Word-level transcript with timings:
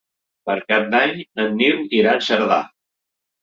Per 0.49 0.53
Cap 0.71 0.87
d'Any 0.95 1.13
en 1.43 1.53
Nil 1.59 1.85
irà 1.99 2.15
a 2.15 2.25
Cerdà. 2.29 2.59